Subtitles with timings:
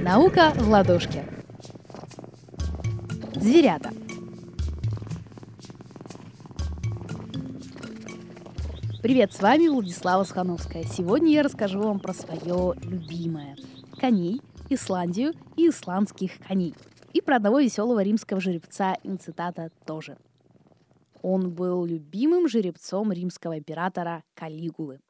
[0.00, 1.24] Наука в ладошке.
[3.34, 3.90] Зверята.
[9.02, 10.84] Привет, с вами Владислава Схановская.
[10.84, 13.56] Сегодня я расскажу вам про свое любимое–
[14.00, 16.74] коней, Исландию и исландских коней.
[17.12, 20.18] И про одного веселого римского жеребца Инцитата тоже.
[21.22, 25.00] Он был любимым жеребцом римского императора Калигулы.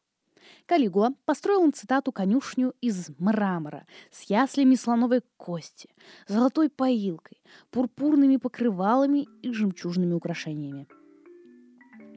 [0.67, 5.91] Калигула построил цитату конюшню из мрамора с яслями слоновой кости,
[6.29, 10.89] золотой поилкой, пурпурными покрывалами и жемчужными украшениями.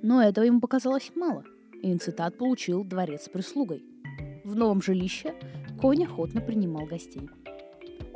[0.02, 1.44] Но этого ему показалось мало,
[1.82, 3.84] и инцитат получил дворец с прислугой.
[4.44, 5.36] В новом жилище
[5.82, 7.30] конь охотно принимал гостей.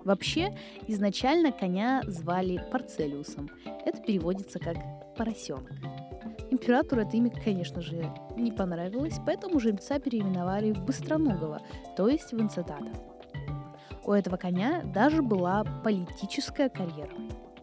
[0.04, 0.57] Вообще,
[0.88, 3.49] изначально коня звали Парцелиусом.
[3.85, 4.76] Это переводится как
[5.15, 5.71] «поросенок».
[6.53, 11.63] Императору это имя, конечно же, не понравилось, поэтому жеребца переименовали в Быстроногого,
[11.98, 12.91] то есть в Инцитата.
[14.05, 17.10] У этого коня даже была политическая карьера.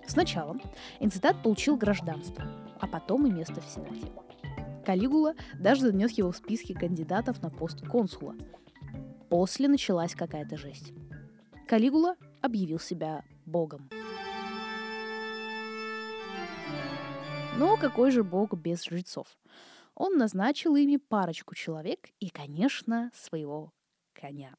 [0.09, 0.57] Сначала
[0.99, 2.43] Инцитат получил гражданство,
[2.81, 4.11] а потом и место в Сенате.
[4.85, 8.35] Калигула даже занес его в списке кандидатов на пост консула.
[9.29, 10.93] После началась какая-то жесть.
[11.69, 13.89] Калигула объявил себя богом.
[17.61, 19.27] Но какой же бог без жрецов?
[19.95, 23.71] Он назначил ими парочку человек и, конечно, своего
[24.15, 24.55] коня.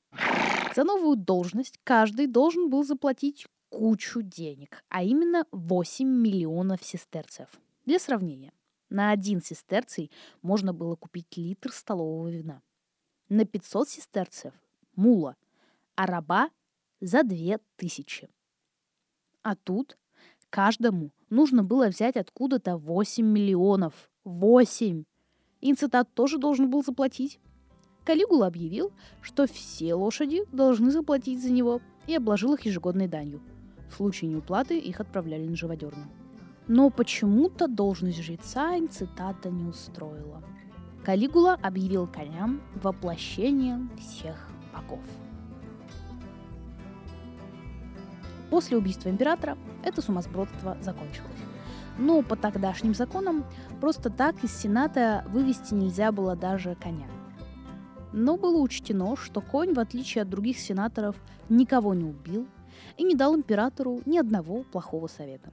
[0.76, 7.50] За новую должность каждый должен был заплатить кучу денег, а именно 8 миллионов сестерцев.
[7.86, 8.54] Для сравнения,
[8.92, 10.12] на один сестерций
[10.44, 12.62] можно было купить литр столового вина.
[13.30, 14.54] На 500 сестерцев–
[14.96, 15.38] мула,
[15.96, 16.52] а раба–
[17.02, 18.30] за 2000.
[19.42, 19.98] А тут
[20.52, 23.94] каждому нужно было взять откуда-то 8 миллионов.
[24.26, 25.04] 8!
[25.62, 27.40] Инцитат тоже должен был заплатить.
[28.04, 28.92] Калигула объявил,
[29.22, 33.42] что все лошади должны заплатить за него и обложил их ежегодной данью.
[33.90, 36.06] В случае неуплаты их отправляли на живодерну.
[36.68, 40.44] Но почему-то должность жреца инцитата не устроила.
[41.04, 45.04] Калигула объявил коням воплощением всех богов.
[48.52, 51.32] После убийства императора это сумасбродство закончилось.
[51.98, 53.46] Но по тогдашним законам
[53.80, 57.08] просто так из Сената вывести нельзя было даже коня.
[58.12, 61.16] Но было учтено, что конь, в отличие от других сенаторов,
[61.48, 62.46] никого не убил
[62.98, 65.50] и не дал императору ни одного плохого совета.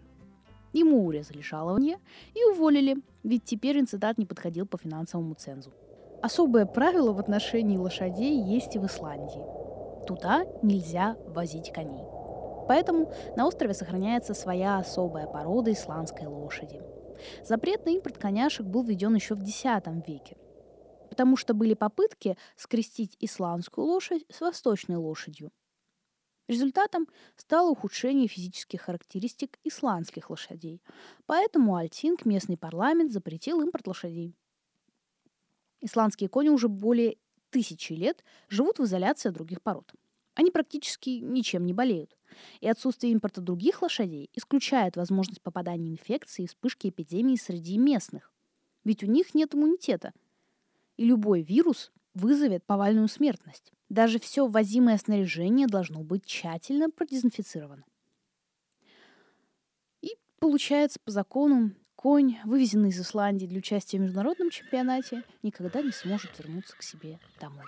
[0.72, 1.98] Ему урезали жалование
[2.34, 5.70] и уволили, ведь теперь инцидат не подходил по финансовому цензу.
[6.20, 9.44] Особое правило в отношении лошадей есть и в Исландии.
[10.04, 12.17] Туда нельзя возить коней.
[12.68, 16.82] Поэтому на острове сохраняется своя особая порода исландской лошади.
[17.42, 19.64] Запрет на импорт коняшек был введен еще в X
[20.06, 20.36] веке,
[21.08, 25.50] потому что были попытки скрестить исландскую лошадь с восточной лошадью.
[26.46, 30.82] Результатом стало ухудшение физических характеристик исландских лошадей,
[31.26, 34.36] поэтому Альтинг, местный парламент, запретил импорт лошадей.
[35.80, 37.16] Исландские кони уже более
[37.50, 39.90] тысячи лет живут в изоляции от других пород–
[40.38, 42.16] они практически ничем не болеют.
[42.60, 48.32] И отсутствие импорта других лошадей исключает возможность попадания инфекции и вспышки эпидемии среди местных.
[48.84, 50.12] Ведь у них нет иммунитета.
[50.97, 53.72] И любой вирус вызовет повальную смертность.
[53.88, 57.84] Даже все ввозимое снаряжение должно быть тщательно продезинфицировано.
[60.03, 65.91] И получается, по закону, конь, вывезенный из Исландии для участия в международном чемпионате, никогда не
[65.91, 67.65] сможет вернуться к себе домой.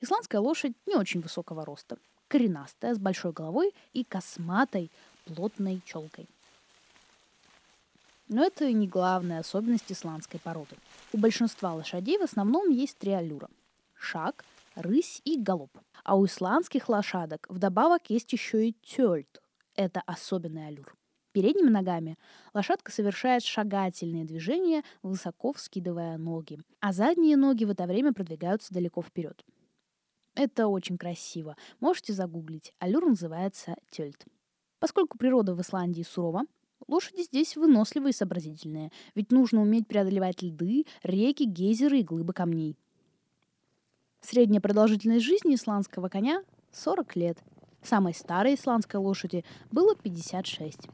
[0.00, 1.98] Исландская лошадь не очень высокого роста,
[2.28, 4.92] коренастая, с большой головой и косматой,
[5.24, 6.28] плотной челкой.
[8.28, 10.76] Но это не главная особенность исландской породы.
[11.12, 13.48] У большинства лошадей в основном есть три аллюра–
[13.98, 14.44] шаг,
[14.76, 15.70] рысь и галоп.
[16.04, 19.42] А у исландских лошадок вдобавок есть еще и тёльт–
[19.74, 20.94] это особенный аллюр.
[21.32, 22.16] Передними ногами
[22.54, 29.02] лошадка совершает шагательные движения, высоко вскидывая ноги, а задние ноги в это время продвигаются далеко
[29.02, 29.44] вперед–
[30.38, 31.56] это очень красиво.
[31.80, 32.72] Можете загуглить.
[32.78, 34.24] Аллюр называется тельт.
[34.78, 36.44] Поскольку природа в Исландии сурова,
[36.86, 42.76] лошади здесь выносливые и сообразительные, ведь нужно уметь преодолевать льды, реки, гейзеры и глыбы камней.
[44.20, 47.38] Средняя продолжительность жизни исландского коня– 40 лет.
[47.82, 50.88] Самой старой исландской лошади было 56.